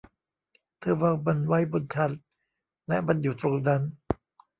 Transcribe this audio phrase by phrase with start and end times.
[0.79, 2.11] เธอวางมันไว้บนชั้น
[2.87, 3.81] และมันอยู่ตรงนั้น